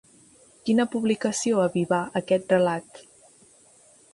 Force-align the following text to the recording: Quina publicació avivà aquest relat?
Quina 0.69 0.85
publicació 0.95 1.61
avivà 1.65 1.99
aquest 2.23 2.57
relat? 2.57 3.03